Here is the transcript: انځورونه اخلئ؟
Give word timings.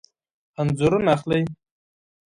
انځورونه 0.59 1.09
اخلئ؟ 1.15 1.41